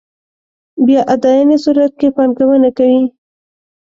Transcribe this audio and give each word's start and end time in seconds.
بیا 0.85 1.01
اداينې 1.15 1.57
صورت 1.63 1.91
کې 1.99 2.07
پانګونه 2.15 2.69
دي. 2.77 2.95